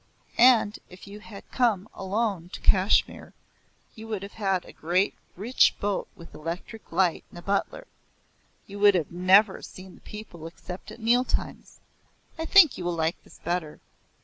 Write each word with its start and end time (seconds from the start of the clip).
"And 0.39 0.79
if 0.89 1.05
you 1.05 1.19
had 1.19 1.51
come 1.51 1.87
alone 1.93 2.49
to 2.53 2.61
Kashmir 2.61 3.35
you 3.93 4.07
would 4.07 4.23
have 4.23 4.33
had 4.33 4.65
a 4.65 4.73
great 4.73 5.13
rich 5.35 5.75
boat 5.79 6.07
with 6.15 6.33
electric 6.33 6.91
light 6.91 7.23
and 7.29 7.37
a 7.37 7.43
butler. 7.43 7.85
You 8.65 8.79
would 8.79 9.11
never 9.11 9.57
have 9.57 9.65
seen 9.65 9.93
the 9.93 10.01
people 10.01 10.47
except 10.47 10.89
at 10.89 10.99
meal 10.99 11.23
times. 11.23 11.81
I 12.39 12.45
think 12.47 12.79
you 12.79 12.83
will 12.83 12.95
like 12.95 13.21
this 13.23 13.37
better. 13.45 13.79